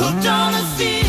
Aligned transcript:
who 0.00 0.22
don't 0.22 0.54
see 0.78 0.99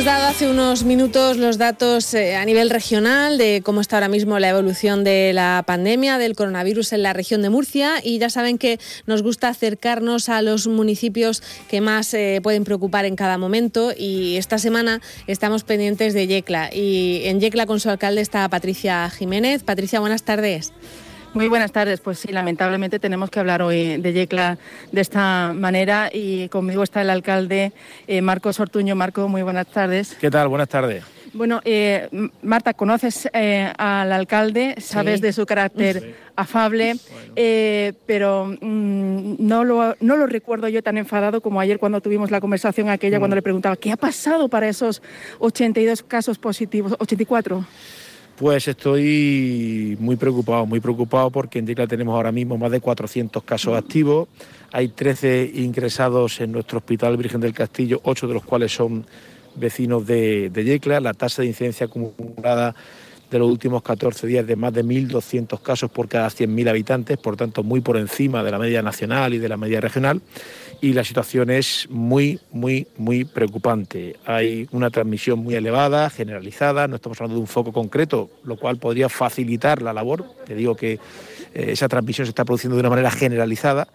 Hemos 0.00 0.14
dado 0.14 0.28
hace 0.28 0.48
unos 0.48 0.84
minutos 0.84 1.36
los 1.36 1.58
datos 1.58 2.14
eh, 2.14 2.34
a 2.34 2.46
nivel 2.46 2.70
regional 2.70 3.36
de 3.36 3.60
cómo 3.62 3.82
está 3.82 3.96
ahora 3.96 4.08
mismo 4.08 4.38
la 4.38 4.48
evolución 4.48 5.04
de 5.04 5.34
la 5.34 5.62
pandemia 5.66 6.16
del 6.16 6.34
coronavirus 6.34 6.94
en 6.94 7.02
la 7.02 7.12
región 7.12 7.42
de 7.42 7.50
Murcia 7.50 7.96
y 8.02 8.18
ya 8.18 8.30
saben 8.30 8.56
que 8.56 8.80
nos 9.04 9.22
gusta 9.22 9.48
acercarnos 9.48 10.30
a 10.30 10.40
los 10.40 10.68
municipios 10.68 11.42
que 11.68 11.82
más 11.82 12.14
eh, 12.14 12.40
pueden 12.42 12.64
preocupar 12.64 13.04
en 13.04 13.14
cada 13.14 13.36
momento 13.36 13.92
y 13.94 14.36
esta 14.38 14.56
semana 14.56 15.02
estamos 15.26 15.64
pendientes 15.64 16.14
de 16.14 16.26
Yecla 16.26 16.70
y 16.72 17.20
en 17.26 17.38
Yecla 17.38 17.66
con 17.66 17.78
su 17.78 17.90
alcalde 17.90 18.22
está 18.22 18.48
Patricia 18.48 19.10
Jiménez. 19.10 19.64
Patricia, 19.64 20.00
buenas 20.00 20.22
tardes. 20.22 20.72
Muy 21.32 21.46
buenas 21.46 21.70
tardes. 21.70 22.00
Pues 22.00 22.18
sí, 22.18 22.32
lamentablemente 22.32 22.98
tenemos 22.98 23.30
que 23.30 23.38
hablar 23.38 23.62
hoy 23.62 23.98
de 23.98 24.12
Yecla 24.12 24.58
de 24.90 25.00
esta 25.00 25.52
manera 25.54 26.10
y 26.12 26.48
conmigo 26.48 26.82
está 26.82 27.02
el 27.02 27.10
alcalde 27.10 27.72
eh, 28.08 28.20
Marcos 28.20 28.58
Ortuño. 28.58 28.96
Marco, 28.96 29.28
muy 29.28 29.42
buenas 29.42 29.68
tardes. 29.68 30.16
¿Qué 30.20 30.28
tal? 30.28 30.48
Buenas 30.48 30.68
tardes. 30.68 31.04
Bueno, 31.32 31.60
eh, 31.64 32.08
Marta, 32.42 32.74
conoces 32.74 33.28
eh, 33.32 33.72
al 33.78 34.10
alcalde, 34.10 34.74
sabes 34.78 35.20
de 35.20 35.32
su 35.32 35.46
carácter 35.46 36.16
afable, 36.34 36.96
pero 38.06 38.46
mm, 38.60 39.36
no, 39.38 39.62
lo, 39.62 39.94
no 40.00 40.16
lo 40.16 40.26
recuerdo 40.26 40.66
yo 40.66 40.82
tan 40.82 40.98
enfadado 40.98 41.40
como 41.40 41.60
ayer 41.60 41.78
cuando 41.78 42.00
tuvimos 42.00 42.32
la 42.32 42.40
conversación 42.40 42.88
aquella, 42.88 43.18
mm. 43.18 43.20
cuando 43.20 43.36
le 43.36 43.42
preguntaba, 43.42 43.76
¿qué 43.76 43.92
ha 43.92 43.96
pasado 43.96 44.48
para 44.48 44.68
esos 44.68 45.00
82 45.38 46.02
casos 46.02 46.38
positivos, 46.38 46.96
84? 46.98 47.64
Pues 48.40 48.68
estoy 48.68 49.98
muy 50.00 50.16
preocupado, 50.16 50.64
muy 50.64 50.80
preocupado 50.80 51.28
porque 51.28 51.58
en 51.58 51.66
Yecla 51.66 51.86
tenemos 51.86 52.14
ahora 52.14 52.32
mismo 52.32 52.56
más 52.56 52.70
de 52.70 52.80
400 52.80 53.42
casos 53.42 53.76
activos. 53.76 54.28
Hay 54.72 54.88
13 54.88 55.50
ingresados 55.56 56.40
en 56.40 56.50
nuestro 56.50 56.78
Hospital 56.78 57.18
Virgen 57.18 57.42
del 57.42 57.52
Castillo, 57.52 58.00
8 58.02 58.28
de 58.28 58.32
los 58.32 58.42
cuales 58.42 58.72
son 58.72 59.04
vecinos 59.56 60.06
de 60.06 60.50
Yecla. 60.54 61.00
La 61.00 61.12
tasa 61.12 61.42
de 61.42 61.48
incidencia 61.48 61.84
acumulada 61.84 62.74
de 63.30 63.38
los 63.38 63.48
últimos 63.48 63.82
14 63.82 64.26
días 64.26 64.46
de 64.46 64.56
más 64.56 64.72
de 64.72 64.84
1.200 64.84 65.60
casos 65.62 65.90
por 65.90 66.08
cada 66.08 66.28
100.000 66.28 66.68
habitantes, 66.68 67.16
por 67.16 67.36
tanto 67.36 67.62
muy 67.62 67.80
por 67.80 67.96
encima 67.96 68.42
de 68.42 68.50
la 68.50 68.58
media 68.58 68.82
nacional 68.82 69.34
y 69.34 69.38
de 69.38 69.48
la 69.48 69.56
media 69.56 69.80
regional. 69.80 70.20
Y 70.80 70.94
la 70.94 71.04
situación 71.04 71.50
es 71.50 71.86
muy, 71.90 72.40
muy, 72.50 72.88
muy 72.96 73.24
preocupante. 73.24 74.16
Hay 74.24 74.66
una 74.72 74.90
transmisión 74.90 75.38
muy 75.38 75.54
elevada, 75.54 76.10
generalizada, 76.10 76.88
no 76.88 76.96
estamos 76.96 77.20
hablando 77.20 77.36
de 77.36 77.42
un 77.42 77.46
foco 77.46 77.72
concreto, 77.72 78.30
lo 78.44 78.56
cual 78.56 78.78
podría 78.78 79.08
facilitar 79.08 79.82
la 79.82 79.92
labor. 79.92 80.24
Te 80.46 80.54
digo 80.54 80.74
que 80.74 80.94
eh, 80.94 80.98
esa 81.54 81.88
transmisión 81.88 82.26
se 82.26 82.30
está 82.30 82.44
produciendo 82.44 82.76
de 82.76 82.80
una 82.80 82.90
manera 82.90 83.10
generalizada, 83.10 83.88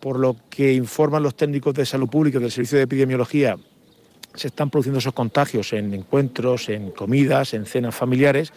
por 0.00 0.18
lo 0.18 0.36
que 0.50 0.72
informan 0.72 1.22
los 1.22 1.36
técnicos 1.36 1.74
de 1.74 1.86
salud 1.86 2.08
pública 2.08 2.38
del 2.38 2.50
Servicio 2.50 2.78
de 2.78 2.84
Epidemiología 2.84 3.56
se 4.34 4.48
están 4.48 4.70
produciendo 4.70 4.98
esos 4.98 5.12
contagios 5.12 5.72
en 5.72 5.94
encuentros, 5.94 6.68
en 6.68 6.90
comidas, 6.90 7.54
en 7.54 7.66
cenas 7.66 7.94
familiares 7.94 8.52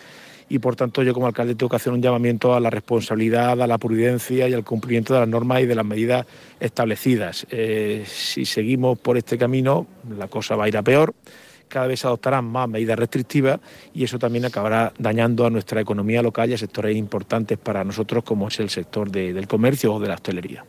y 0.50 0.59
por 0.59 0.75
tanto 0.75 1.03
yo 1.03 1.14
como 1.14 1.28
alcalde 1.28 1.56
tengo 1.56 1.70
que 1.70 1.75
hacer 1.75 1.94
un 1.94 2.02
llamamiento 2.02 2.53
a 2.53 2.59
la 2.59 2.70
responsabilidad, 2.70 3.61
a 3.61 3.67
la 3.67 3.78
prudencia 3.78 4.48
y 4.48 4.53
al 4.53 4.64
cumplimiento 4.64 5.14
de 5.14 5.22
las 5.22 5.30
normas 5.30 5.61
y 5.61 5.66
de 5.66 5.75
las 5.75 5.86
medidas 5.86 6.25
establecidas. 6.59 7.45
Eh, 7.52 8.03
si 8.08 8.45
seguimos 8.45 8.98
por 8.98 9.17
este 9.17 9.38
camino 9.38 9.88
la 10.17 10.28
cosa 10.28 10.55
va 10.55 10.66
a 10.66 10.67
ir 10.67 10.78
a 10.78 10.83
peor, 10.83 11.14
cada 11.67 11.88
vez 11.88 12.00
se 12.00 12.08
adoptarán 12.08 12.45
más 12.45 12.70
medidas 12.70 12.98
restrictivas 12.98 13.59
y 13.94 14.05
eso 14.05 14.17
también 14.17 14.45
acabará 14.45 14.94
dañando 14.98 15.45
a 15.45 15.50
nuestra 15.50 15.81
economía 15.81 16.22
local 16.22 16.50
y 16.50 16.53
a 16.53 16.58
sectores 16.58 16.95
importantes 16.95 17.58
para 17.58 17.83
nosotros 17.83 18.23
como 18.23 18.48
es 18.48 18.59
el 18.59 18.70
sector 18.70 19.11
del 19.11 19.48
comercio 19.48 19.94
o 19.94 20.00
de 20.00 20.08
la 20.08 20.16
hostelería. 20.16 20.64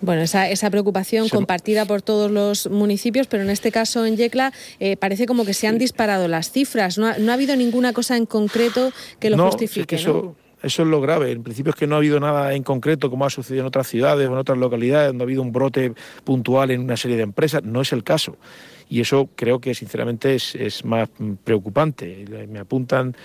Bueno, 0.00 0.22
esa, 0.22 0.48
esa 0.48 0.70
preocupación 0.70 1.28
compartida 1.28 1.86
por 1.86 2.02
todos 2.02 2.30
los 2.30 2.68
municipios, 2.68 3.26
pero 3.26 3.42
en 3.42 3.50
este 3.50 3.72
caso 3.72 4.04
en 4.06 4.16
Yecla 4.16 4.52
eh, 4.80 4.96
parece 4.96 5.26
como 5.26 5.44
que 5.44 5.54
se 5.54 5.66
han 5.66 5.78
disparado 5.78 6.28
las 6.28 6.50
cifras. 6.50 6.98
No 6.98 7.06
ha, 7.06 7.18
no 7.18 7.30
ha 7.30 7.34
habido 7.34 7.56
ninguna 7.56 7.92
cosa 7.92 8.16
en 8.16 8.26
concreto 8.26 8.92
que 9.18 9.30
lo 9.30 9.38
justifique. 9.46 9.96
eso, 9.96 10.36
eso 10.62 10.82
es 10.82 10.88
lo 10.88 11.00
grave. 11.00 11.32
En 11.32 11.42
principio 11.42 11.70
es 11.70 11.76
que 11.76 11.86
no 11.86 11.94
ha 11.94 11.98
habido 11.98 12.18
nada 12.20 12.54
en 12.54 12.62
concreto 12.62 13.10
como 13.10 13.24
ha 13.24 13.30
sucedido 13.30 13.62
en 13.62 13.66
otras 13.66 13.86
ciudades 13.86 14.28
o 14.28 14.32
en 14.32 14.38
otras 14.38 14.58
localidades 14.58 15.08
donde 15.08 15.22
ha 15.22 15.26
habido 15.26 15.42
un 15.42 15.52
brote 15.52 15.92
puntual 16.24 16.70
en 16.70 16.80
una 16.80 16.96
serie 16.96 17.16
de 17.16 17.22
empresas. 17.22 17.62
No 17.62 17.80
es 17.80 17.92
el 17.92 18.02
caso. 18.02 18.36
Y 18.88 19.00
eso 19.00 19.28
creo 19.34 19.60
que 19.60 19.74
sinceramente 19.74 20.34
es, 20.34 20.54
es 20.54 20.84
más 20.84 21.08
preocupante. 21.44 22.24
Me 22.48 22.58
apuntan 22.58 23.16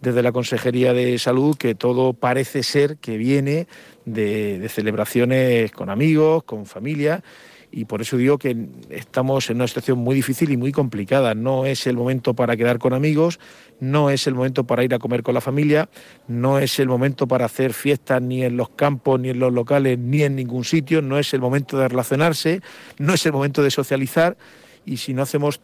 desde 0.00 0.22
la 0.22 0.32
Consejería 0.32 0.92
de 0.92 1.18
Salud 1.18 1.56
que 1.56 1.74
todo 1.74 2.12
parece 2.12 2.62
ser 2.62 2.98
que 2.98 3.16
viene 3.16 3.66
de, 4.04 4.66
celebraciones 4.68 5.72
con 5.72 5.90
amigos, 5.90 6.44
con 6.44 6.66
familia 6.66 7.22
y 7.70 7.84
por 7.84 8.00
eso 8.00 8.16
digo 8.16 8.38
que 8.38 8.56
estamos 8.88 9.50
en 9.50 9.56
una 9.56 9.66
situación 9.66 9.98
muy 9.98 10.14
difícil 10.14 10.50
y 10.50 10.56
muy 10.56 10.72
complicada. 10.72 11.34
No 11.34 11.66
es 11.66 11.86
el 11.86 11.96
momento 11.96 12.32
para 12.32 12.56
quedar 12.56 12.78
con 12.78 12.94
amigos, 12.94 13.38
no 13.78 14.08
es 14.08 14.26
el 14.26 14.34
momento 14.34 14.64
para 14.64 14.84
ir 14.84 14.94
a 14.94 14.98
comer 14.98 15.22
con 15.22 15.34
la 15.34 15.42
familia, 15.42 15.90
no 16.28 16.58
es 16.58 16.78
el 16.78 16.88
momento 16.88 17.28
para 17.28 17.44
hacer 17.44 17.74
fiestas 17.74 18.22
ni 18.22 18.42
en 18.42 18.56
los 18.56 18.70
campos, 18.70 19.20
ni 19.20 19.28
en 19.28 19.38
los 19.38 19.52
locales, 19.52 19.98
ni 19.98 20.22
en 20.22 20.36
ningún 20.36 20.64
sitio, 20.64 21.02
no 21.02 21.18
es 21.18 21.34
el 21.34 21.40
momento 21.40 21.78
de 21.78 21.88
relacionarse, 21.88 22.62
no 22.98 23.12
es 23.12 23.26
el 23.26 23.32
momento 23.32 23.62
de 23.62 23.70
socializar 23.70 24.38
y 24.86 24.96
si 24.96 25.12
no 25.12 25.22
hacemos 25.22 25.60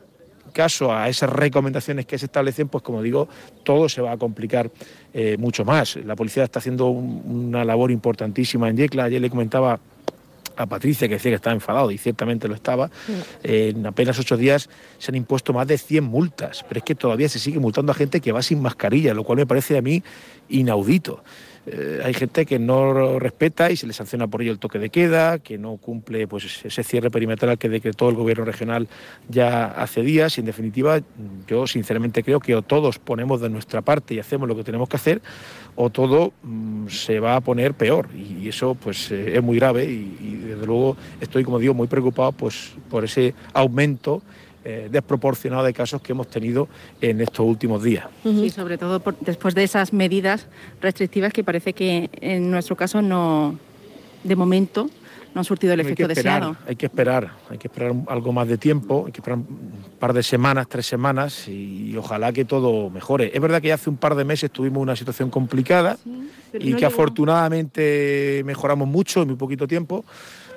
caso 0.54 0.94
a 0.94 1.10
esas 1.10 1.28
recomendaciones 1.28 2.06
que 2.06 2.16
se 2.16 2.24
establecen, 2.24 2.68
pues 2.68 2.82
como 2.82 3.02
digo, 3.02 3.28
todo 3.62 3.90
se 3.90 4.00
va 4.00 4.12
a 4.12 4.16
complicar 4.16 4.70
eh, 5.12 5.36
mucho 5.36 5.66
más. 5.66 5.96
La 5.96 6.16
policía 6.16 6.44
está 6.44 6.60
haciendo 6.60 6.88
una 6.88 7.64
labor 7.64 7.90
importantísima 7.90 8.70
en 8.70 8.78
Yecla. 8.78 9.04
Ayer 9.04 9.20
le 9.20 9.28
comentaba 9.28 9.78
a 10.56 10.66
Patricia, 10.66 11.08
que 11.08 11.14
decía 11.14 11.32
que 11.32 11.36
estaba 11.36 11.54
enfadado, 11.54 11.90
y 11.90 11.98
ciertamente 11.98 12.48
lo 12.48 12.54
estaba, 12.54 12.90
en 13.42 13.84
apenas 13.86 14.18
ocho 14.18 14.36
días 14.36 14.70
se 14.98 15.10
han 15.10 15.16
impuesto 15.16 15.52
más 15.52 15.66
de 15.66 15.76
100 15.78 16.04
multas, 16.04 16.64
pero 16.68 16.78
es 16.78 16.84
que 16.84 16.94
todavía 16.94 17.28
se 17.28 17.40
sigue 17.40 17.58
multando 17.58 17.92
a 17.92 17.94
gente 17.94 18.20
que 18.20 18.32
va 18.32 18.40
sin 18.40 18.62
mascarilla, 18.62 19.14
lo 19.14 19.24
cual 19.24 19.38
me 19.38 19.46
parece 19.46 19.76
a 19.76 19.82
mí 19.82 20.02
inaudito. 20.48 21.24
Eh, 21.66 22.00
hay 22.04 22.12
gente 22.12 22.44
que 22.44 22.58
no 22.58 23.18
respeta 23.18 23.70
y 23.70 23.76
se 23.76 23.86
le 23.86 23.92
sanciona 23.92 24.26
por 24.26 24.42
ello 24.42 24.52
el 24.52 24.58
toque 24.58 24.78
de 24.78 24.90
queda, 24.90 25.38
que 25.38 25.56
no 25.56 25.76
cumple 25.76 26.26
pues, 26.26 26.64
ese 26.64 26.82
cierre 26.82 27.10
perimetral 27.10 27.58
que 27.58 27.68
decretó 27.68 28.08
el 28.08 28.16
gobierno 28.16 28.44
regional 28.44 28.88
ya 29.28 29.66
hace 29.66 30.02
días. 30.02 30.36
Y 30.36 30.40
en 30.40 30.46
definitiva, 30.46 31.00
yo 31.46 31.66
sinceramente 31.66 32.22
creo 32.22 32.40
que 32.40 32.54
o 32.54 32.62
todos 32.62 32.98
ponemos 32.98 33.40
de 33.40 33.48
nuestra 33.48 33.82
parte 33.82 34.14
y 34.14 34.18
hacemos 34.18 34.48
lo 34.48 34.56
que 34.56 34.64
tenemos 34.64 34.88
que 34.88 34.96
hacer, 34.96 35.22
o 35.76 35.90
todo 35.90 36.32
mm, 36.42 36.88
se 36.88 37.20
va 37.20 37.36
a 37.36 37.40
poner 37.40 37.74
peor. 37.74 38.08
Y, 38.14 38.48
eso 38.48 38.74
pues 38.74 39.10
eh, 39.10 39.36
es 39.36 39.42
muy 39.42 39.56
grave 39.56 39.86
y, 39.86 40.18
y, 40.20 40.34
desde 40.36 40.66
luego 40.66 40.96
estoy, 41.20 41.44
como 41.44 41.58
digo, 41.58 41.72
muy 41.72 41.86
preocupado 41.86 42.32
pues, 42.32 42.72
por 42.90 43.04
ese 43.04 43.34
aumento 43.54 44.22
eh, 44.64 44.88
desproporcionado 44.90 45.64
de 45.64 45.72
casos 45.72 46.00
que 46.00 46.12
hemos 46.12 46.28
tenido 46.28 46.68
en 47.00 47.20
estos 47.20 47.46
últimos 47.46 47.82
días. 47.82 48.06
Y 48.24 48.50
sobre 48.50 48.78
todo 48.78 49.02
después 49.20 49.54
de 49.54 49.64
esas 49.64 49.92
medidas 49.92 50.46
restrictivas 50.80 51.32
que 51.32 51.44
parece 51.44 51.72
que 51.74 52.08
en 52.20 52.50
nuestro 52.50 52.74
caso 52.74 53.02
no, 53.02 53.58
de 54.22 54.36
momento, 54.36 54.88
no 55.34 55.40
han 55.40 55.44
surtido 55.44 55.74
el 55.74 55.80
efecto 55.80 56.06
deseado. 56.06 56.56
Hay 56.66 56.76
que 56.76 56.86
esperar, 56.86 57.32
hay 57.50 57.58
que 57.58 57.68
esperar 57.68 57.92
algo 58.06 58.32
más 58.32 58.46
de 58.48 58.56
tiempo, 58.56 59.04
hay 59.06 59.12
que 59.12 59.20
esperar 59.20 59.38
un 59.38 59.82
par 59.98 60.12
de 60.12 60.22
semanas, 60.22 60.68
tres 60.68 60.86
semanas 60.86 61.48
y, 61.48 61.96
ojalá 61.96 62.32
que 62.32 62.44
todo 62.44 62.90
mejore. 62.90 63.30
Es 63.34 63.40
verdad 63.40 63.60
que 63.60 63.72
hace 63.72 63.90
un 63.90 63.96
par 63.96 64.14
de 64.14 64.24
meses 64.24 64.50
tuvimos 64.50 64.82
una 64.82 64.96
situación 64.96 65.30
complicada 65.30 65.98
y 66.52 66.74
que 66.74 66.86
afortunadamente 66.86 68.42
mejoramos 68.44 68.88
mucho 68.88 69.22
en 69.22 69.28
muy 69.28 69.36
poquito 69.36 69.66
tiempo 69.66 70.04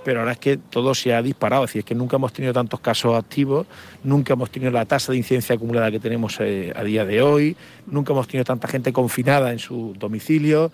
pero 0.07 0.21
ahora 0.21 0.31
es 0.31 0.39
que 0.39 0.55
todo 0.55 0.95
se 0.95 1.13
ha 1.13 1.21
disparado, 1.21 1.65
es 1.65 1.71
decir, 1.71 1.79
es 1.79 1.85
que 1.85 1.93
nunca 1.93 2.15
hemos 2.15 2.31
tenido 2.31 2.53
tantos 2.53 2.79
casos 2.79 3.17
activos, 3.17 3.67
nunca 4.05 4.35
hemos 4.35 4.49
tenido 4.49 4.71
la 4.71 4.85
tasa 4.85 5.11
de 5.11 5.17
incidencia 5.17 5.55
acumulada 5.55 5.91
que 5.91 5.99
tenemos 5.99 6.37
eh, 6.39 6.71
a 6.73 6.81
día 6.85 7.03
de 7.03 7.21
hoy, 7.21 7.57
nunca 7.87 8.13
hemos 8.13 8.25
tenido 8.25 8.45
tanta 8.45 8.69
gente 8.69 8.93
confinada 8.93 9.51
en 9.51 9.59
su 9.59 9.93
domicilio. 9.99 10.71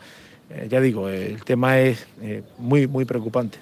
Eh, 0.51 0.68
ya 0.69 0.80
digo, 0.80 1.10
el 1.10 1.44
tema 1.44 1.80
es 1.80 2.06
eh, 2.22 2.44
muy, 2.60 2.86
muy 2.86 3.06
preocupante. 3.06 3.57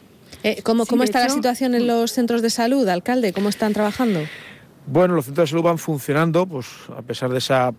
¿Cómo, 0.64 0.86
cómo 0.86 1.04
está 1.04 1.20
la 1.20 1.30
situación 1.30 1.76
en 1.76 1.88
los 1.88 2.12
centros 2.12 2.42
de 2.42 2.50
salud, 2.50 2.88
alcalde? 2.88 3.34
¿Cómo 3.34 3.50
están 3.50 3.74
trabajando? 3.74 4.22
Bueno, 4.88 5.14
los 5.16 5.26
centros 5.26 5.48
de 5.48 5.52
salud 5.52 5.64
van 5.64 5.78
funcionando, 5.78 6.46
pues 6.46 6.68
a 6.98 7.02
pesar 7.02 7.30
de 7.30 7.38
esa 7.38 7.74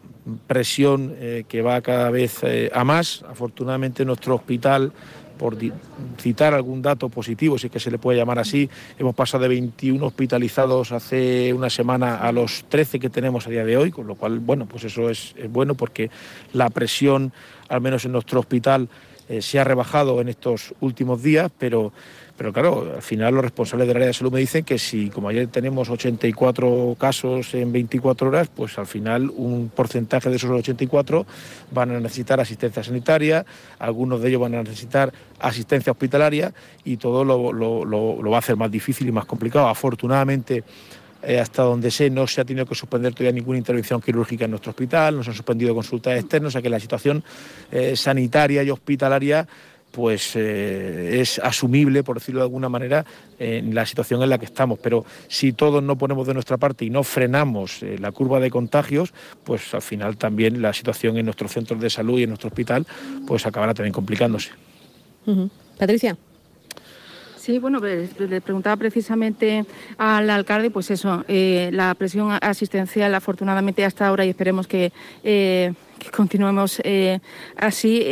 presión 0.47 1.17
que 1.49 1.63
va 1.63 1.81
cada 1.81 2.11
vez 2.11 2.41
a 2.73 2.85
más. 2.85 3.25
Afortunadamente 3.29 4.05
nuestro 4.05 4.37
hospital 4.37 4.93
por 5.43 5.57
citar 6.21 6.55
algún 6.55 6.83
dato 6.83 7.09
positivo, 7.09 7.59
si 7.59 7.67
es 7.67 7.73
que 7.73 7.81
se 7.81 7.91
le 7.91 7.99
puede 7.99 8.17
llamar 8.17 8.39
así, 8.39 8.71
hemos 8.97 9.13
pasado 9.13 9.43
de 9.43 9.49
21 9.49 10.07
hospitalizados 10.07 10.93
hace 10.93 11.53
una 11.53 11.69
semana 11.69 12.19
a 12.19 12.31
los 12.31 12.65
13 12.69 13.01
que 13.01 13.11
tenemos 13.11 13.49
a 13.49 13.51
día 13.51 13.65
de 13.65 13.77
hoy, 13.77 13.91
con 13.91 14.07
lo 14.07 14.15
cual, 14.15 14.39
bueno, 14.39 14.67
pues 14.67 14.85
eso 14.85 15.11
es, 15.11 15.35
bueno 15.49 15.75
porque 15.75 16.11
la 16.53 16.71
presión, 16.71 17.33
al 17.69 17.81
menos 17.81 18.05
en 18.05 18.13
nuestro 18.13 18.39
hospital, 18.39 18.89
eh, 19.33 19.41
se 19.41 19.59
ha 19.59 19.65
rebajado 19.65 20.21
en 20.21 20.29
estos 20.29 20.75
últimos 20.81 21.23
días, 21.23 21.51
pero, 21.59 21.91
pero 22.37 22.53
claro, 22.53 22.93
al 22.97 23.01
final 23.01 23.35
los 23.35 23.43
responsables 23.43 23.89
del 23.89 23.97
área 23.97 24.09
de 24.09 24.13
salud 24.13 24.31
me 24.31 24.41
dicen 24.41 24.63
que 24.63 24.79
si 24.79 25.09
como 25.09 25.31
ayer 25.31 25.47
tenemos 25.47 25.89
84 25.89 26.97
casos 27.01 27.55
en 27.55 27.73
24 27.73 28.29
horas, 28.29 28.51
pues 28.55 28.77
al 28.77 28.87
final 28.87 29.31
un 29.35 29.71
porcentaje 29.75 30.29
de 30.29 30.37
esos 30.37 30.51
84 30.51 31.25
van 31.71 31.93
a 31.93 32.01
necesitar 32.01 32.41
asistencia 32.41 32.85
sanitaria, 32.85 33.47
algunos 33.79 34.21
de 34.21 34.29
ellos 34.29 34.43
van 34.43 34.55
a 34.55 34.63
necesitar 34.63 35.15
asistencia 35.39 35.93
hospitalaria 35.93 36.53
y 36.85 36.99
todo 36.99 37.25
lo, 37.25 37.55
lo 37.55 38.31
va 38.31 38.37
a 38.37 38.41
hacer 38.41 38.57
más 38.57 38.71
difícil 38.71 39.09
y 39.09 39.13
más 39.13 39.25
complicado. 39.25 39.67
Afortunadamente, 39.67 40.63
eh, 41.23 41.39
hasta 41.39 41.63
donde 41.63 41.91
sé, 41.91 42.11
no 42.11 42.27
se 42.27 42.41
ha 42.41 42.45
tenido 42.45 42.67
que 42.67 42.75
suspender 42.75 43.15
todavía 43.15 43.33
ninguna 43.33 43.59
intervención 43.59 44.01
quirúrgica 44.01 44.45
en 44.45 44.51
nuestro 44.51 44.71
hospital, 44.71 45.17
no 45.17 45.23
se 45.23 45.31
han 45.31 45.37
suspendido 45.37 45.75
consultas 45.75 46.19
externas, 46.19 46.49
o 46.49 46.53
sea 46.53 46.63
que 46.63 46.69
la 46.69 46.81
situación 46.81 47.23
eh, 47.71 47.95
sanitaria 47.97 48.63
y 48.63 48.71
hospitalaria 48.71 49.47
pues 49.93 50.37
eh, 50.37 51.21
es 51.21 51.39
asumible, 51.39 52.03
por 52.03 52.19
decirlo 52.19 52.41
de 52.41 52.45
alguna 52.45 52.71
manera, 52.71 53.05
en 53.39 53.75
la 53.75 53.85
situación 53.85 54.23
en 54.23 54.31
la 54.31 54.39
que 54.39 54.47
estamos. 54.47 54.79
Pero 54.79 55.05
si 55.29 55.53
todos 55.53 55.83
no 55.83 55.99
ponemos 55.99 56.27
de 56.27 56.33
nuestra 56.33 56.57
parte 56.57 56.87
y 56.87 56.91
no 56.91 57.03
frenamos 57.03 57.83
la 57.83 58.11
curva 58.11 58.41
de 58.41 58.51
contagios, 58.51 59.13
pues 59.45 59.75
al 59.75 59.83
final 59.83 60.17
también 60.17 60.63
la 60.63 60.73
situación 60.73 61.19
en 61.19 61.27
nuestros 61.27 61.53
centros 61.53 61.79
de 61.79 61.91
salud 61.91 62.19
y 62.19 62.23
en 62.23 62.31
nuestro 62.31 62.49
hospital 62.49 62.87
pues 63.27 63.45
acabará 63.45 63.75
también 63.75 63.93
complicándose. 63.93 64.53
Patricia. 65.77 66.17
Sí, 67.43 67.59
bueno, 67.59 67.81
le 67.81 68.41
preguntaba 68.41 68.77
precisamente 68.77 69.65
al 69.99 70.31
alcalde, 70.31 70.71
pues 70.71 70.93
eso, 70.93 71.25
eh, 71.27 71.71
la 71.73 71.93
presión 71.97 72.31
asistencial 72.41 73.13
afortunadamente 73.17 73.85
hasta 73.85 74.07
ahora 74.07 74.25
y 74.25 74.29
esperemos 74.29 74.69
que, 74.69 74.93
eh, 75.25 75.73
continuemos 76.17 76.81
eh, 76.85 77.19
así. 77.57 78.07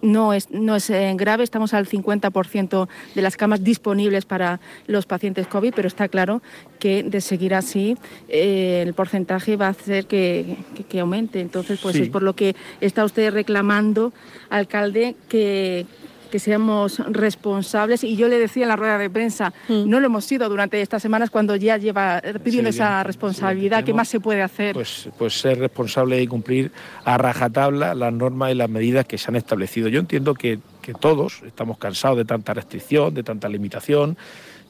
no 0.00 0.32
es, 0.32 0.50
no 0.50 0.76
es 0.76 0.90
grave, 1.16 1.44
estamos 1.44 1.74
al 1.74 1.86
50% 1.86 2.88
de 3.14 3.22
las 3.22 3.36
camas 3.36 3.62
disponibles 3.62 4.24
para 4.24 4.60
los 4.86 5.04
pacientes 5.04 5.46
COVID, 5.46 5.74
pero 5.74 5.88
está 5.88 6.08
claro 6.08 6.40
que 6.78 7.02
de 7.02 7.20
seguir 7.20 7.54
así 7.54 7.98
el 8.28 8.94
porcentaje 8.94 9.56
va 9.56 9.66
a 9.66 9.70
hacer 9.70 10.06
que, 10.06 10.56
aumente. 10.98 11.40
Entonces, 11.40 11.80
pues 11.82 11.96
es 11.96 12.08
por 12.08 12.22
lo 12.22 12.34
que 12.34 12.56
está 12.80 13.04
usted 13.04 13.30
reclamando, 13.30 14.14
alcalde, 14.48 15.16
que, 15.28 15.86
que 16.34 16.40
seamos 16.40 16.98
responsables. 16.98 18.02
Y 18.02 18.16
yo 18.16 18.26
le 18.26 18.40
decía 18.40 18.64
en 18.64 18.68
la 18.70 18.74
rueda 18.74 18.98
de 18.98 19.08
prensa, 19.08 19.52
mm. 19.68 19.88
no 19.88 20.00
lo 20.00 20.06
hemos 20.06 20.24
sido 20.24 20.48
durante 20.48 20.80
estas 20.80 21.00
semanas 21.00 21.30
cuando 21.30 21.54
ya 21.54 21.76
lleva 21.76 22.20
pidiendo 22.42 22.70
esa 22.70 23.04
responsabilidad. 23.04 23.84
¿Qué 23.84 23.94
más 23.94 24.08
se 24.08 24.18
puede 24.18 24.42
hacer? 24.42 24.74
Pues, 24.74 25.08
pues 25.16 25.38
ser 25.38 25.60
responsable 25.60 26.20
y 26.20 26.26
cumplir 26.26 26.72
a 27.04 27.18
rajatabla 27.18 27.94
las 27.94 28.12
normas 28.12 28.50
y 28.50 28.56
las 28.56 28.68
medidas 28.68 29.06
que 29.06 29.16
se 29.16 29.30
han 29.30 29.36
establecido. 29.36 29.86
Yo 29.86 30.00
entiendo 30.00 30.34
que, 30.34 30.58
que 30.82 30.92
todos 30.92 31.40
estamos 31.46 31.78
cansados 31.78 32.18
de 32.18 32.24
tanta 32.24 32.52
restricción, 32.52 33.14
de 33.14 33.22
tanta 33.22 33.48
limitación. 33.48 34.18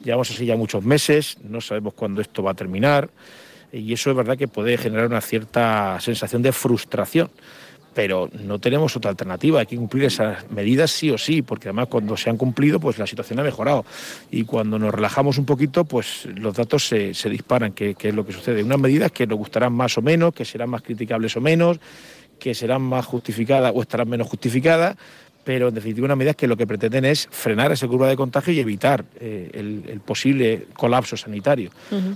Llevamos 0.04 0.30
así 0.32 0.44
ya 0.44 0.56
muchos 0.56 0.84
meses, 0.84 1.38
no 1.48 1.62
sabemos 1.62 1.94
cuándo 1.94 2.20
esto 2.20 2.42
va 2.42 2.50
a 2.50 2.54
terminar 2.54 3.08
y 3.72 3.90
eso 3.94 4.10
es 4.10 4.16
verdad 4.16 4.36
que 4.36 4.48
puede 4.48 4.76
generar 4.76 5.06
una 5.06 5.22
cierta 5.22 5.98
sensación 5.98 6.42
de 6.42 6.52
frustración 6.52 7.30
pero 7.94 8.28
no 8.32 8.58
tenemos 8.58 8.96
otra 8.96 9.10
alternativa, 9.10 9.60
hay 9.60 9.66
que 9.66 9.76
cumplir 9.76 10.04
esas 10.04 10.50
medidas 10.50 10.90
sí 10.90 11.10
o 11.10 11.16
sí, 11.16 11.42
porque 11.42 11.68
además 11.68 11.86
cuando 11.88 12.16
se 12.16 12.28
han 12.28 12.36
cumplido, 12.36 12.80
pues 12.80 12.98
la 12.98 13.06
situación 13.06 13.38
ha 13.38 13.42
mejorado. 13.42 13.84
Y 14.30 14.44
cuando 14.44 14.78
nos 14.78 14.92
relajamos 14.92 15.38
un 15.38 15.46
poquito, 15.46 15.84
pues 15.84 16.26
los 16.34 16.54
datos 16.54 16.88
se, 16.88 17.12
disparan, 17.30 17.72
que, 17.72 17.96
es 17.98 18.14
lo 18.14 18.26
que 18.26 18.32
sucede. 18.32 18.64
Unas 18.64 18.80
medidas 18.80 19.12
que 19.12 19.26
nos 19.26 19.38
gustarán 19.38 19.72
más 19.72 19.96
o 19.96 20.02
menos, 20.02 20.34
que 20.34 20.44
serán 20.44 20.70
más 20.70 20.82
criticables 20.82 21.36
o 21.36 21.40
menos, 21.40 21.78
que 22.38 22.54
serán 22.54 22.82
más 22.82 23.06
justificadas 23.06 23.72
o 23.74 23.80
estarán 23.80 24.08
menos 24.08 24.26
justificadas, 24.28 24.96
pero 25.44 25.68
en 25.68 25.74
definitiva 25.74 26.06
unas 26.06 26.16
medidas 26.16 26.36
que 26.36 26.48
lo 26.48 26.56
que 26.56 26.66
pretenden 26.66 27.04
es 27.04 27.28
frenar 27.30 27.70
esa 27.70 27.86
curva 27.86 28.08
de 28.08 28.16
contagio 28.16 28.52
y 28.52 28.60
evitar 28.60 29.04
eh, 29.20 29.50
el, 29.52 30.00
posible 30.00 30.66
colapso 30.74 31.16
sanitario. 31.16 31.70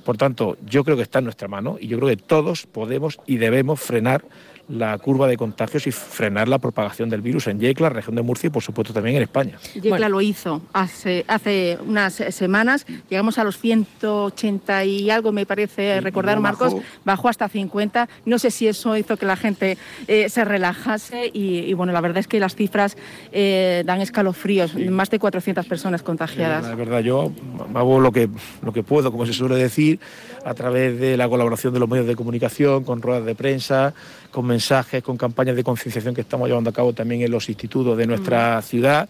Por 0.05 0.17
tanto, 0.17 0.57
yo 0.67 0.83
creo 0.83 0.97
que 0.97 1.03
está 1.03 1.21
en 1.21 1.27
nuestra 1.27 1.47
mano 1.47 1.77
y 1.79 1.87
yo 1.87 1.99
creo 1.99 2.09
que 2.09 2.17
todos 2.17 2.67
podemos 2.67 3.19
y 3.27 3.37
debemos 3.37 3.81
frenar 3.81 4.25
la 4.69 4.97
curva 4.99 5.27
de 5.27 5.37
contagios 5.37 5.87
y 5.87 5.93
frenar 5.93 6.49
la 6.49 6.59
propagación 6.59 7.09
del 7.09 7.23
virus 7.23 7.47
en 7.47 7.59
Yecla, 7.59 7.89
región 7.89 8.17
de 8.17 8.23
Murcia 8.23 8.49
y 8.49 8.51
por 8.51 8.63
supuesto 8.63 8.93
también 8.93 9.17
en 9.17 9.23
España. 9.23 9.59
Yecla 9.75 10.09
lo 10.09 10.21
hizo 10.21 10.63
hace, 10.73 11.25
hace 11.27 11.79
unas 11.87 12.15
semanas, 12.15 12.87
llegamos 13.09 13.39
a 13.39 13.45
los 13.45 13.59
180 13.59 14.85
y 14.85 15.11
algo 15.11 15.33
me 15.33 15.47
parece 15.47 16.01
recordar 16.01 16.41
Marcos, 16.41 16.77
bajó. 17.05 17.29
hasta 17.29 17.49
50, 17.49 18.09
no 18.25 18.39
sé 18.39 18.51
si 18.51 18.69
eso 18.69 18.97
hizo 18.97 19.17
que 19.17 19.27
la 19.27 19.37
gente 19.37 19.79
eh, 20.07 20.29
se 20.29 20.45
relajase 20.45 21.31
y, 21.33 21.73
bueno, 21.75 21.93
la 21.93 22.01
verdad 22.01 22.19
es 22.19 22.29
que 22.29 22.41
las 22.41 22.55
cifras 22.55 22.97
eh, 23.33 23.83
dan 23.87 24.01
escalofríos, 24.01 24.75
más 24.75 25.11
de 25.11 25.19
400 25.19 25.67
personas 25.67 26.03
contagiadas. 26.03 26.65
la 26.65 26.75
verdad, 26.75 27.01
yo 27.01 27.33
hago 27.75 28.01
lo 28.01 28.13
que, 28.13 28.29
lo 28.63 28.73
que 28.73 28.83
puedo, 28.83 29.11
como 29.11 29.27
se 29.27 29.33
suele 29.33 29.57
decir, 29.57 30.01
a 30.45 30.55
través 30.55 30.99
de 30.99 31.17
la 31.17 31.29
colaboración 31.29 31.73
de 31.73 31.81
los 31.81 31.89
medios 31.89 32.07
de 32.07 32.17
comunicación, 32.17 32.85
con 32.85 33.03
ruedas 33.03 33.25
de 33.25 33.35
prensa, 33.35 33.95
con 34.31 34.47
mensajes, 34.47 34.58
con 35.03 35.17
campañas 35.17 35.57
de 35.57 35.65
concienciación 35.65 36.15
que 36.15 36.21
estamos 36.21 36.49
llevando 36.49 36.71
a 36.71 36.73
cabo 36.73 36.93
también 36.93 37.23
en 37.23 37.31
los 37.31 37.49
institutos 37.49 37.97
de 37.97 38.07
nuestra 38.07 38.59
mm. 38.59 38.63
ciudad 38.63 39.09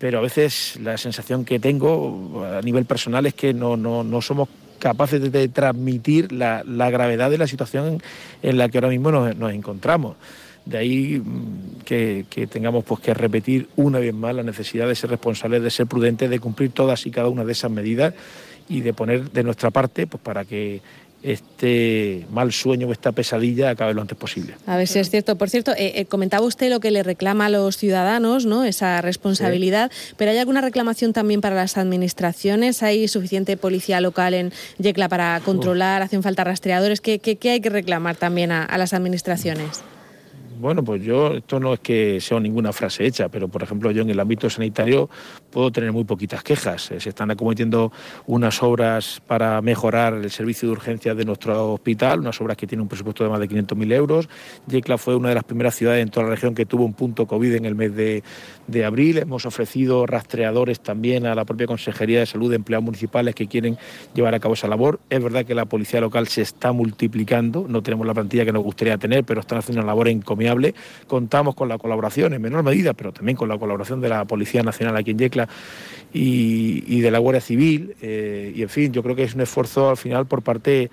pero 0.00 0.18
a 0.18 0.22
veces 0.22 0.78
la 0.82 0.96
sensación 0.96 1.44
que 1.44 1.60
tengo 1.60 2.42
a 2.42 2.62
nivel 2.62 2.86
personal 2.86 3.26
es 3.26 3.34
que 3.34 3.52
no, 3.52 3.76
somos 4.22 4.48
capaces 4.78 5.30
de, 5.30 5.48
transmitir 5.48 6.32
la, 6.32 6.62
gravedad 6.90 7.30
de 7.30 7.36
la 7.36 7.46
situación 7.46 8.02
en 8.42 8.56
la 8.56 8.70
que 8.70 8.78
ahora 8.78 8.88
mismo 8.88 9.12
nos, 9.12 9.52
encontramos. 9.52 10.16
De 10.64 10.78
ahí 10.78 11.22
mm, 11.22 11.82
que, 11.84 12.48
tengamos 12.50 12.82
pues, 12.84 13.00
que 13.00 13.12
repetir 13.12 13.68
una 13.76 13.98
vez 13.98 14.14
más 14.14 14.34
la 14.34 14.42
necesidad 14.42 14.88
de 14.88 14.94
ser 14.94 15.10
responsables, 15.10 15.62
de 15.62 15.70
ser 15.70 15.86
prudentes, 15.86 16.30
de 16.30 16.38
cumplir 16.38 16.70
todas 16.72 17.04
y 17.04 17.10
cada 17.10 17.28
una 17.28 17.44
de 17.44 17.52
esas 17.52 17.70
medidas 17.70 18.14
y 18.70 18.80
de 18.80 18.94
poner 18.94 19.30
de 19.30 19.42
nuestra 19.42 19.70
parte 19.70 20.06
pues, 20.06 20.22
para 20.22 20.46
que 20.46 20.80
este 21.22 22.26
mal 22.30 22.52
sueño 22.52 22.88
o 22.88 22.92
esta 22.92 23.12
pesadilla 23.12 23.70
acabe 23.70 23.94
lo 23.94 24.00
antes 24.00 24.16
posible. 24.16 24.54
A 24.66 24.76
ver 24.76 24.86
si 24.86 24.98
es 24.98 25.10
cierto. 25.10 25.36
Por 25.36 25.50
cierto, 25.50 25.72
eh, 25.72 25.92
eh, 25.96 26.04
comentaba 26.06 26.46
usted 26.46 26.70
lo 26.70 26.80
que 26.80 26.90
le 26.90 27.02
reclama 27.02 27.46
a 27.46 27.48
los 27.50 27.76
ciudadanos, 27.76 28.46
¿no? 28.46 28.64
Esa 28.64 29.00
responsabilidad, 29.02 29.90
pero 30.16 30.30
¿hay 30.30 30.38
alguna 30.38 30.60
reclamación 30.60 31.12
también 31.12 31.40
para 31.40 31.56
las 31.56 31.76
administraciones? 31.76 32.82
¿Hay 32.82 33.08
suficiente 33.08 33.56
policía 33.56 34.00
local 34.00 34.34
en 34.34 34.52
Yecla 34.78 35.08
para 35.08 35.40
controlar? 35.44 36.02
¿Hacen 36.02 36.22
falta 36.22 36.44
rastreadores? 36.44 37.00
¿Qué, 37.00 37.20
hay 37.44 37.60
que 37.60 37.70
reclamar 37.70 38.16
también 38.16 38.52
a 38.52 38.78
las 38.78 38.94
administraciones? 38.94 39.82
Bueno, 40.60 40.84
pues 40.84 41.02
yo, 41.02 41.32
esto 41.32 41.58
no 41.58 41.72
es 41.72 41.80
que 41.80 42.20
sea 42.20 42.38
ninguna 42.38 42.70
frase 42.74 43.06
hecha, 43.06 43.30
pero 43.30 43.48
por 43.48 43.62
ejemplo 43.62 43.90
yo 43.92 44.02
en 44.02 44.10
el 44.10 44.20
ámbito 44.20 44.50
sanitario 44.50 45.08
puedo 45.50 45.72
tener 45.72 45.90
muy 45.90 46.04
poquitas 46.04 46.42
quejas. 46.42 46.90
Eh, 46.90 47.00
se 47.00 47.08
están 47.08 47.30
acometiendo 47.30 47.90
unas 48.26 48.62
obras 48.62 49.22
para 49.26 49.62
mejorar 49.62 50.12
el 50.12 50.30
servicio 50.30 50.68
de 50.68 50.72
urgencias 50.72 51.16
de 51.16 51.24
nuestro 51.24 51.72
hospital, 51.72 52.20
unas 52.20 52.38
obras 52.42 52.58
que 52.58 52.66
tienen 52.66 52.82
un 52.82 52.88
presupuesto 52.88 53.24
de 53.24 53.30
más 53.30 53.40
de 53.40 53.48
500.000 53.48 53.92
euros. 53.94 54.28
Yecla 54.66 54.98
fue 54.98 55.16
una 55.16 55.30
de 55.30 55.36
las 55.36 55.44
primeras 55.44 55.74
ciudades 55.76 56.02
en 56.02 56.10
toda 56.10 56.26
la 56.26 56.32
región 56.32 56.54
que 56.54 56.66
tuvo 56.66 56.84
un 56.84 56.92
punto 56.92 57.26
COVID 57.26 57.54
en 57.54 57.64
el 57.64 57.74
mes 57.74 57.96
de, 57.96 58.22
abril. 58.84 59.16
Hemos 59.16 59.46
ofrecido 59.46 60.04
rastreadores 60.04 60.80
también 60.80 61.26
a 61.26 61.34
la 61.34 61.46
propia 61.46 61.66
Consejería 61.66 62.20
de 62.20 62.26
Salud 62.26 62.50
de 62.50 62.56
Empleados 62.56 62.84
Municipales 62.84 63.34
que 63.34 63.46
quieren 63.46 63.78
llevar 64.14 64.34
a 64.34 64.40
cabo 64.40 64.54
esa 64.54 64.68
labor. 64.68 65.00
Es 65.08 65.22
verdad 65.22 65.46
que 65.46 65.54
la 65.54 65.64
policía 65.64 66.02
local 66.02 66.28
se 66.28 66.42
está 66.42 66.72
multiplicando, 66.72 67.66
no 67.66 67.82
tenemos 67.82 68.06
la 68.06 68.12
plantilla 68.12 68.44
que 68.44 68.52
nos 68.52 68.62
gustaría 68.62 68.98
tener, 68.98 69.24
pero 69.24 69.40
están 69.40 69.58
haciendo 69.58 69.80
una 69.80 69.88
labor 69.88 70.08
encomiable 70.08 70.49
Contamos 71.06 71.54
con 71.54 71.68
la 71.68 71.78
colaboración, 71.78 72.34
en 72.34 72.42
menor 72.42 72.62
medida, 72.62 72.94
pero 72.94 73.12
también 73.12 73.36
con 73.36 73.48
la 73.48 73.58
colaboración 73.58 74.00
de 74.00 74.08
la 74.08 74.24
Policía 74.24 74.62
Nacional 74.62 74.96
aquí 74.96 75.12
en 75.12 75.18
Yecla 75.18 75.48
y, 76.12 77.00
de 77.00 77.10
la 77.10 77.18
Guardia 77.18 77.40
Civil. 77.40 77.94
Eh, 78.00 78.52
y 78.54 78.62
en 78.62 78.68
fin, 78.68 78.92
yo 78.92 79.02
creo 79.02 79.16
que 79.16 79.24
es 79.24 79.34
un 79.34 79.40
esfuerzo 79.40 79.90
al 79.90 79.96
final 79.96 80.26
por 80.26 80.42
parte 80.42 80.90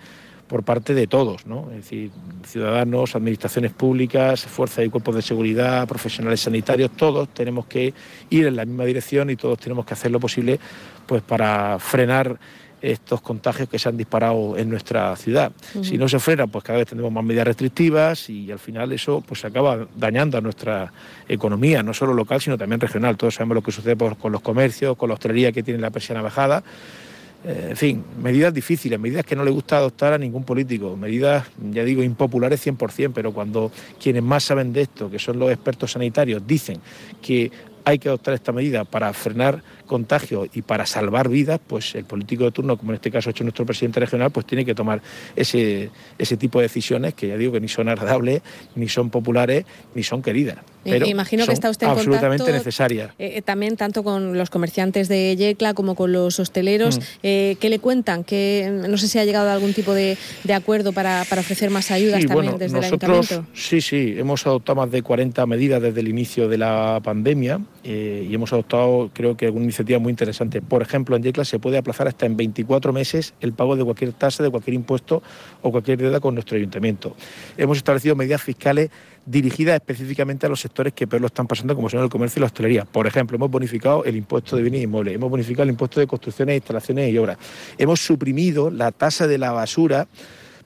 por 0.48 0.64
parte 0.64 0.94
de 0.94 1.08
todos. 1.08 1.42
Es 1.72 1.76
decir, 1.76 2.12
ciudadanos, 2.46 3.16
administraciones 3.16 3.74
públicas, 3.74 4.46
fuerzas 4.46 4.86
y 4.86 4.90
cuerpos 4.90 5.16
de 5.16 5.22
seguridad, 5.22 5.88
profesionales 5.88 6.42
sanitarios, 6.42 6.92
todos 6.92 7.30
tenemos 7.34 7.66
que 7.66 7.94
ir 8.30 8.48
en 8.48 8.56
la 8.56 8.66
misma 8.66 8.86
dirección 8.86 9.30
y 9.30 9.36
todos 9.36 9.60
tenemos 9.60 9.86
que 9.86 9.94
hacer 9.94 10.12
lo 10.12 10.20
posible 10.20 10.60
pues 11.06 11.22
para 11.22 11.78
frenar 11.80 12.40
estos 12.82 13.22
contagios 13.22 13.70
que 13.70 13.80
se 13.80 13.90
han 13.90 13.98
disparado 13.98 14.58
en 14.58 14.70
nuestra 14.70 15.16
ciudad. 15.16 15.52
Si 15.82 15.98
no 15.98 16.08
se 16.08 16.20
frena, 16.20 16.48
pues 16.48 16.64
cada 16.64 16.80
vez 16.80 16.88
tendremos 16.88 17.12
más 17.12 17.24
medidas 17.24 17.48
restrictivas 17.48 18.30
y 18.30 18.52
al 18.52 18.60
final 18.60 18.92
eso 18.92 19.24
pues 19.26 19.42
se 19.42 19.48
acaba 19.48 19.88
dañando 19.96 20.38
a 20.38 20.42
nuestra 20.42 20.92
economía, 21.28 21.82
no 21.84 21.94
solo 21.94 22.14
local, 22.14 22.42
sino 22.42 22.58
también 22.58 22.80
regional. 22.80 23.18
Todos 23.18 23.36
sabemos 23.36 23.56
lo 23.56 23.62
que 23.62 23.72
sucede 23.72 23.96
con 23.96 24.32
los 24.32 24.42
comercios, 24.42 24.96
con 24.96 25.10
la 25.10 25.16
hostelería 25.16 25.52
que 25.52 25.64
tiene 25.64 25.80
la 25.80 25.90
persiana 25.90 26.22
bajada. 26.22 26.64
Eh, 27.46 27.68
en 27.70 27.78
fin, 27.78 28.04
medidas 28.22 28.54
difíciles, 28.54 29.00
medidas 29.00 29.26
que 29.26 29.36
no 29.36 29.44
le 29.44 29.52
gusta 29.52 29.78
adoptar 29.78 30.14
a 30.14 30.18
ningún 30.18 30.44
político, 30.44 30.98
medidas, 30.98 31.46
ya 31.72 31.84
digo, 31.84 32.04
impopulares 32.04 32.66
100%, 32.66 33.12
pero 33.14 33.32
cuando 33.32 33.72
quienes 34.02 34.24
más 34.24 34.44
saben 34.44 34.74
de 34.74 34.82
esto, 34.82 35.10
que 35.10 35.20
son 35.20 35.40
los 35.40 35.52
expertos 35.52 35.92
sanitarios, 35.92 36.46
dicen 36.46 36.80
que 37.22 37.52
hay 37.86 38.00
que 38.00 38.10
adoptar 38.10 38.34
esta 38.34 38.52
medida 38.52 38.84
para 38.84 39.14
frenar 39.14 39.64
contagios 39.88 40.50
y 40.54 40.62
para 40.62 40.86
salvar 40.86 41.30
vidas, 41.30 41.60
pues 41.66 41.96
el 41.96 42.06
político 42.06 42.44
de 42.44 42.52
turno, 42.52 42.78
como 42.78 42.92
en 42.92 42.96
este 42.96 43.10
caso 43.10 43.30
ha 43.30 43.32
hecho 43.32 43.44
nuestro 43.44 43.66
presidente 43.66 44.00
regional, 44.00 44.32
pues 44.32 44.46
tiene 44.46 44.66
que 44.66 44.76
tomar 44.76 45.02
ese, 45.36 45.90
ese 46.18 46.38
tipo 46.38 46.60
de 46.60 46.64
decisiones 46.64 47.14
que 47.14 47.30
ya 47.30 47.38
digo 47.38 47.54
que 47.54 47.60
ni 47.60 47.68
son 47.68 47.90
agradables, 47.90 48.42
ni 48.76 48.88
son 48.88 49.10
populares, 49.10 49.66
ni 49.96 50.04
son 50.04 50.22
queridas. 50.22 50.58
Pero 50.84 51.06
Imagino 51.08 51.46
que 51.46 51.54
está 51.54 51.70
usted 51.70 51.88
en 51.88 51.94
absolutamente 51.94 52.52
necesarias. 52.52 53.12
Eh, 53.20 53.34
eh, 53.36 53.42
también 53.42 53.76
tanto 53.76 54.04
con 54.04 54.38
los 54.38 54.50
comerciantes 54.50 55.08
de 55.08 55.36
Yecla 55.36 55.74
como 55.74 55.96
con 55.96 56.12
los 56.12 56.40
hosteleros. 56.40 57.00
Mm. 57.00 57.02
Eh, 57.24 57.58
¿Qué 57.60 57.70
le 57.70 57.80
cuentan? 57.80 58.24
que 58.24 58.70
no 58.88 58.98
sé 58.98 59.08
si 59.08 59.20
ha 59.20 59.26
llegado 59.26 59.50
a 59.50 59.54
algún 59.54 59.74
tipo 59.74 59.94
de, 59.94 60.18
acuerdo 60.54 60.94
para, 60.94 61.22
ofrecer 61.22 61.70
más 61.70 61.92
ayudas 61.92 62.26
también 62.26 62.58
desde 62.58 62.76
nosotros, 62.78 63.04
el 63.04 63.10
ayuntamiento. 63.12 63.46
Sí, 63.54 63.82
sí, 63.82 64.16
hemos 64.18 64.46
adoptado 64.46 64.78
más 64.78 64.92
de 64.92 65.02
40 65.02 65.46
medidas 65.46 65.82
desde 65.82 66.00
el 66.00 66.08
inicio 66.08 66.48
de 66.48 66.58
la 66.58 67.00
pandemia 67.04 67.60
y 67.84 68.34
hemos 68.34 68.52
adoptado 68.54 69.10
creo 69.14 69.38
que 69.38 69.46
alguna 69.46 69.66
iniciativa 69.78 70.00
muy 70.00 70.10
interesante. 70.12 70.62
Por 70.62 70.82
ejemplo, 70.82 71.16
en 71.16 71.24
Yecla 71.24 71.46
se 71.46 71.60
puede 71.60 71.78
aplazar 71.78 72.08
hasta 72.08 72.26
en 72.26 72.36
24 72.38 72.94
meses 72.94 73.34
el 73.42 73.54
pago 73.54 73.76
de 73.76 73.84
cualquier 73.84 74.14
tasa, 74.14 74.44
de 74.44 74.50
cualquier 74.50 74.74
impuesto 74.74 75.22
o 75.62 75.72
cualquier 75.72 76.00
deuda 76.00 76.20
con 76.20 76.34
nuestro 76.34 76.58
ayuntamiento. 76.58 77.16
Hemos 77.58 77.78
establecido 77.78 78.16
medidas 78.16 78.42
fiscales 78.42 78.90
dirigidas 79.26 79.76
específicamente 79.76 80.46
a 80.46 80.50
los 80.50 80.62
sectores 80.62 80.94
que 80.94 81.06
peor 81.06 81.22
lo 81.22 81.28
están 81.28 81.48
pasando, 81.48 81.76
como 81.76 81.90
son 81.90 82.02
el 82.02 82.10
comercio 82.10 82.40
y 82.40 82.42
la 82.42 82.48
hostelería. 82.48 82.86
Por 82.86 83.08
ejemplo, 83.08 83.36
hemos 83.36 83.52
bonificado 83.52 84.04
el 84.06 84.16
impuesto 84.16 84.56
de 84.56 84.62
bienes 84.62 84.84
inmuebles, 84.84 85.16
hemos 85.16 85.30
bonificado 85.30 85.64
el 85.64 85.70
impuesto 85.70 86.00
de 86.00 86.08
construcciones, 86.08 86.56
instalaciones 86.56 87.14
y 87.14 87.18
obras. 87.18 87.38
Hemos 87.78 88.00
suprimido 88.00 88.72
la 88.72 88.92
tasa 88.92 89.28
de 89.28 89.38
la 89.38 89.52
basura 89.52 90.08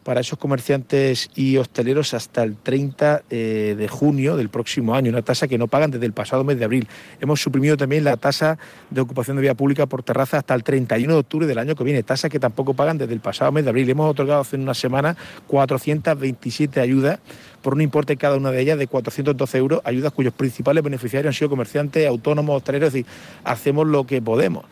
para 0.04 0.22
esos 0.22 0.40
comerciantes 0.40 1.30
y 1.36 1.58
hosteleros 1.58 2.14
hasta 2.14 2.44
el 2.44 2.56
30 2.56 3.24
eh, 3.30 3.76
de 3.78 3.88
junio 3.88 4.36
del 4.36 4.50
próximo 4.50 4.96
año, 4.96 5.10
una 5.10 5.22
tasa 5.22 5.48
que 5.48 5.58
no 5.58 5.68
pagan 5.68 5.92
desde 5.92 6.06
el 6.06 6.14
pasado 6.14 6.44
mes 6.44 6.58
de 6.58 6.66
abril. 6.66 6.88
Hemos 7.20 7.42
suprimido 7.42 7.78
también 7.78 8.04
la 8.04 8.18
tasa 8.18 8.58
de 8.90 9.02
ocupación 9.02 9.38
de 9.38 9.42
vía 9.42 9.54
pública 9.54 9.86
por 9.86 10.04
terraza 10.04 10.40
hasta 10.40 10.54
el 10.56 10.64
31 10.64 11.14
de 11.14 11.20
octubre 11.20 11.48
del 11.48 11.58
año 11.60 11.76
que 11.76 11.84
viene, 11.84 12.04
tasa 12.04 12.30
que 12.30 12.40
tampoco 12.40 12.74
pagan 12.74 12.98
desde 12.98 13.14
el 13.14 13.20
pasado 13.20 13.52
mes 13.52 13.64
de 13.64 13.70
abril. 13.70 13.90
Hemos 13.90 14.10
otorgado 14.10 14.42
hace 14.42 14.56
una 14.56 14.74
semana 14.74 15.16
427 15.48 16.80
ayudas 16.80 17.20
por 17.62 17.76
un 17.76 17.82
importe 17.82 18.18
cada 18.18 18.38
una 18.38 18.52
de 18.52 18.60
ellas 18.62 18.80
de 18.80 18.88
412 18.88 19.58
euros, 19.58 19.82
ayudas 19.84 20.12
cuyos 20.14 20.34
principales 20.34 20.84
beneficiarios 20.84 21.36
han 21.36 21.38
sido 21.38 21.50
comerciantes, 21.50 22.08
autónomos, 22.08 22.58
hosteleros, 22.58 22.88
es 22.88 22.94
decir, 22.94 23.06
hacemos 23.44 23.88
lo 23.88 24.06
que 24.06 24.22
podemos. 24.22 24.66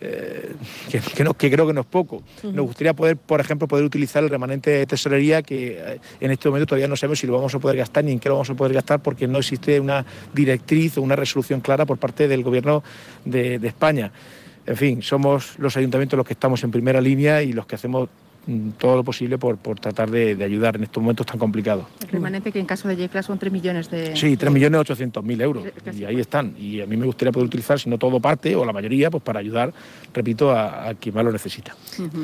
Eh, 0.00 0.52
que, 0.90 1.00
que, 1.00 1.50
creo 1.50 1.66
que 1.66 1.72
no 1.72 1.80
es 1.80 1.86
poco. 1.86 2.22
Nos 2.42 2.66
gustaría 2.66 2.94
poder, 2.94 3.16
por 3.16 3.40
ejemplo, 3.40 3.66
poder 3.66 3.84
utilizar 3.84 4.22
el 4.22 4.30
remanente 4.30 4.70
de 4.70 4.86
tesorería 4.86 5.42
que 5.42 5.78
eh, 5.78 6.00
en 6.20 6.30
este 6.30 6.48
momento 6.48 6.66
todavía 6.66 6.88
no 6.88 6.96
sabemos 6.96 7.18
si 7.18 7.26
lo 7.26 7.34
vamos 7.34 7.54
a 7.54 7.58
poder 7.58 7.78
gastar 7.78 8.04
ni 8.04 8.12
en 8.12 8.20
qué 8.20 8.28
lo 8.28 8.34
vamos 8.34 8.50
a 8.50 8.54
poder 8.54 8.74
gastar 8.74 9.00
porque 9.00 9.26
no 9.26 9.38
existe 9.38 9.80
una 9.80 10.04
directriz 10.34 10.98
o 10.98 11.02
una 11.02 11.16
resolución 11.16 11.60
clara 11.60 11.86
por 11.86 11.98
parte 11.98 12.28
del 12.28 12.42
Gobierno 12.42 12.82
de, 13.24 13.58
de 13.58 13.68
España. 13.68 14.12
En 14.66 14.76
fin, 14.76 15.02
somos 15.02 15.58
los 15.58 15.76
ayuntamientos 15.76 16.16
los 16.16 16.26
que 16.26 16.32
estamos 16.32 16.62
en 16.64 16.70
primera 16.70 17.00
línea 17.00 17.42
y 17.42 17.52
los 17.52 17.66
que 17.66 17.76
hacemos 17.76 18.08
todo 18.78 18.96
lo 18.96 19.04
posible 19.04 19.38
por, 19.38 19.56
por 19.56 19.80
tratar 19.80 20.10
de, 20.10 20.42
ayudar 20.44 20.76
en 20.76 20.84
estos 20.84 21.02
momentos 21.02 21.26
tan 21.26 21.38
complicados. 21.38 21.86
El 22.02 22.08
remanente 22.08 22.52
que 22.52 22.60
en 22.60 22.66
caso 22.66 22.86
de 22.86 22.96
Yecla 22.96 23.22
son 23.22 23.38
3 23.38 23.52
millones 23.52 23.90
de... 23.90 24.14
Sí, 24.14 24.36
3 24.36 24.52
millones 24.52 24.80
800 24.80 25.24
mil 25.24 25.40
euros. 25.40 25.64
Y 25.92 26.04
ahí 26.04 26.20
están. 26.20 26.54
Y 26.58 26.80
a 26.80 26.86
mí 26.86 26.96
me 26.96 27.06
gustaría 27.06 27.32
poder 27.32 27.46
utilizar, 27.46 27.80
si 27.80 27.90
no 27.90 27.98
todo 27.98 28.20
parte 28.20 28.54
o 28.54 28.64
la 28.64 28.72
mayoría, 28.72 29.10
pues 29.10 29.22
para 29.22 29.40
ayudar, 29.40 29.72
repito, 30.14 30.52
a, 30.52 30.94
quien 31.00 31.14
más 31.14 31.24
lo 31.24 31.32
necesita. 31.32 31.74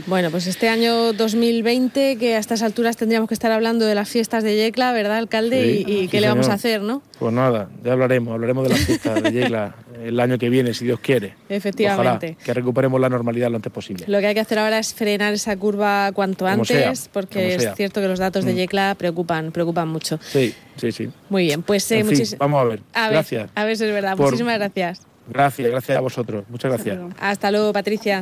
Bueno, 0.06 0.30
pues 0.30 0.46
este 0.46 0.68
año 0.68 1.12
2020, 1.12 2.16
que 2.16 2.36
a 2.36 2.38
estas 2.38 2.62
alturas 2.62 2.96
tendríamos 2.96 3.28
que 3.28 3.34
estar 3.34 3.50
hablando 3.50 3.84
de 3.84 3.94
las 3.94 4.08
fiestas 4.08 4.44
de 4.44 4.56
Yecla, 4.56 4.92
¿verdad, 4.92 5.16
alcalde? 5.16 5.84
y, 5.86 6.08
qué 6.08 6.20
le 6.20 6.28
vamos 6.28 6.48
a 6.48 6.54
hacer, 6.54 6.82
¿no? 6.82 7.02
Pues 7.18 7.32
nada, 7.32 7.68
ya 7.84 7.92
hablaremos, 7.92 8.34
hablaremos 8.34 8.64
de 8.64 8.70
las 8.70 8.80
fiestas 8.80 9.22
de 9.22 9.32
Yecla 9.32 9.74
el 10.02 10.20
año 10.20 10.38
que 10.38 10.48
viene, 10.48 10.74
si 10.74 10.84
Dios 10.84 11.00
quiere. 11.00 11.34
Efectivamente. 11.48 12.36
que 12.44 12.54
recuperemos 12.54 13.00
la 13.00 13.08
normalidad 13.08 13.50
lo 13.50 13.56
antes 13.56 13.72
posible. 13.72 14.04
Lo 14.08 14.20
que 14.20 14.26
hay 14.26 14.34
que 14.34 14.40
hacer 14.40 14.58
ahora 14.58 14.78
es 14.78 14.94
frenar 14.94 15.32
esa 15.32 15.56
curva 15.56 16.12
cuanto 16.12 16.46
antes, 16.46 17.08
porque 17.12 17.54
es 17.54 17.68
cierto 17.76 18.00
que 18.00 18.08
los 18.08 18.18
datos 18.18 18.44
de 18.44 18.52
mm. 18.52 18.56
Yecla 18.56 18.94
preocupan, 18.96 19.52
preocupan 19.52 19.88
mucho. 19.88 20.18
Sí, 20.22 20.54
sí, 20.76 20.92
sí. 20.92 21.10
Muy 21.28 21.44
bien, 21.44 21.62
pues 21.62 21.90
eh, 21.92 22.04
vamos 22.38 22.60
a 22.60 22.64
ver. 22.64 22.80
gracias. 22.92 23.50
a 23.54 23.64
ver 23.64 23.76
si 23.76 23.84
es 23.84 23.92
verdad. 23.92 24.16
Muchísimas 24.16 24.58
gracias. 24.58 25.02
Gracias, 25.28 25.70
gracias 25.70 25.98
a 25.98 26.00
vosotros. 26.00 26.44
Muchas 26.48 26.72
gracias. 26.72 26.98
Hasta 27.18 27.50
luego, 27.50 27.72
Patricia. 27.72 28.20